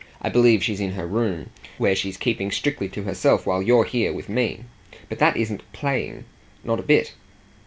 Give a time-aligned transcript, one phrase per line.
[0.19, 4.11] I believe she's in her room, where she's keeping strictly to herself while you're here
[4.11, 4.63] with me.
[5.09, 6.25] But that isn't 'playing'
[6.63, 7.13] not a bit."